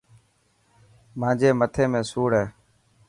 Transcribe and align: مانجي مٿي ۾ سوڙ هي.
مانجي 1.19 1.49
مٿي 1.59 1.85
۾ 1.97 2.01
سوڙ 2.09 2.29
هي. 2.39 2.45